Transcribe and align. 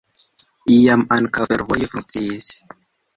Iam 0.77 1.01
ankaŭ 1.15 1.45
fervojo 1.51 1.91
funkciis. 1.91 2.49